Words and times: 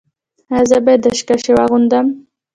ایا 0.53 0.63
زه 0.69 0.77
باید 0.85 1.01
دستکشې 1.05 1.51
واغوندم؟ 1.55 2.07